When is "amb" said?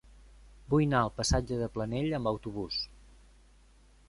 2.21-2.31